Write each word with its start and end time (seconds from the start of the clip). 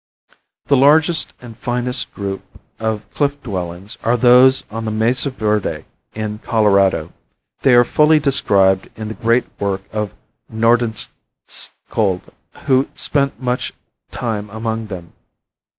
The 0.65 0.75
largest 0.77 1.31
and 1.43 1.55
finest 1.55 2.11
group 2.15 2.41
of 2.79 3.03
cliff 3.13 3.39
dwellings 3.43 3.99
are 4.03 4.17
those 4.17 4.63
on 4.71 4.85
the 4.85 4.89
Mesa 4.89 5.29
Verde 5.29 5.85
in 6.15 6.39
Colorado. 6.39 7.13
They 7.61 7.75
are 7.75 7.83
fully 7.83 8.17
described 8.19 8.89
in 8.97 9.09
the 9.09 9.13
great 9.13 9.45
work 9.59 9.83
of 9.93 10.15
Nordenskiold, 10.51 12.33
who 12.65 12.87
spent 12.95 13.39
much 13.39 13.73
time 14.09 14.49
among 14.49 14.87
them. 14.87 15.13